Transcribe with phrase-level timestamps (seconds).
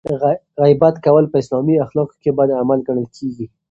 [0.61, 3.45] غیبت کول په اسلامي اخلاقو کې بد عمل ګڼل کیږي.